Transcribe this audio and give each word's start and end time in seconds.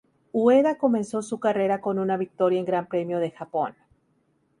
Ueda 0.33 0.79
comenzó 0.79 1.21
su 1.21 1.39
carrera 1.39 1.79
con 1.79 1.99
una 1.99 2.17
victoria 2.17 2.57
en 2.57 2.65
Gran 2.65 2.87
Premio 2.87 3.19
de 3.19 3.29
Japón. 3.29 3.75